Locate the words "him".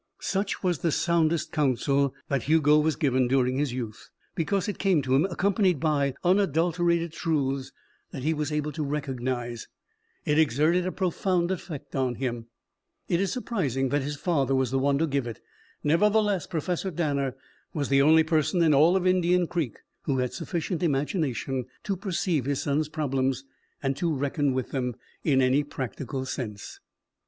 5.13-5.25, 12.15-12.47